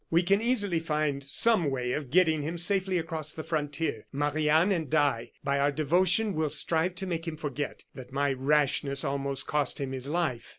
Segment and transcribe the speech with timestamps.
[0.09, 4.07] We can easily find some way of getting him safely across the frontier.
[4.11, 8.33] Marie Anne and I, by our devotion, will strive to make him forget that my
[8.33, 10.49] rashness almost cost him his life.